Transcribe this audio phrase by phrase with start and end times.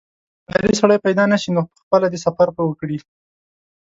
[0.03, 0.07] که
[0.53, 2.97] اعتباري سړی پیدا نه شي نو پخپله دې سفر وکړي.